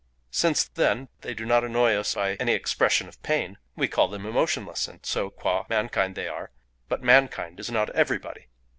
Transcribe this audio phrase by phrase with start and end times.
[0.31, 4.25] Since, then, they do not annoy us by any expression of pain we call them
[4.25, 6.49] emotionless; and so quâ mankind they are;
[6.89, 8.47] but mankind is not everybody.